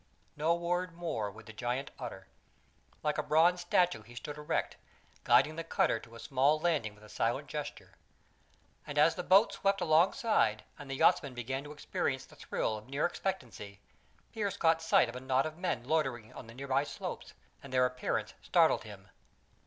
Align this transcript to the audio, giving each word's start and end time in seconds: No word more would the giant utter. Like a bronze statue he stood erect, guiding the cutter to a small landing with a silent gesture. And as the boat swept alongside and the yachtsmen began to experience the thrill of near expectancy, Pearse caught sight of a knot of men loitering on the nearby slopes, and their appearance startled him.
No 0.35 0.55
word 0.55 0.93
more 0.95 1.29
would 1.29 1.45
the 1.45 1.53
giant 1.53 1.91
utter. 1.99 2.27
Like 3.03 3.19
a 3.19 3.21
bronze 3.21 3.61
statue 3.61 4.01
he 4.01 4.15
stood 4.15 4.35
erect, 4.35 4.77
guiding 5.23 5.57
the 5.57 5.63
cutter 5.63 5.99
to 5.99 6.15
a 6.15 6.19
small 6.19 6.59
landing 6.59 6.95
with 6.95 7.03
a 7.03 7.07
silent 7.07 7.47
gesture. 7.47 7.93
And 8.87 8.97
as 8.97 9.13
the 9.13 9.21
boat 9.21 9.53
swept 9.53 9.79
alongside 9.79 10.63
and 10.79 10.89
the 10.89 10.95
yachtsmen 10.95 11.35
began 11.35 11.63
to 11.65 11.71
experience 11.71 12.25
the 12.25 12.35
thrill 12.35 12.77
of 12.79 12.87
near 12.89 13.05
expectancy, 13.05 13.79
Pearse 14.33 14.57
caught 14.57 14.81
sight 14.81 15.07
of 15.07 15.15
a 15.15 15.19
knot 15.19 15.45
of 15.45 15.59
men 15.59 15.83
loitering 15.83 16.33
on 16.33 16.47
the 16.47 16.55
nearby 16.55 16.83
slopes, 16.83 17.35
and 17.61 17.71
their 17.71 17.85
appearance 17.85 18.33
startled 18.41 18.83
him. 18.83 19.07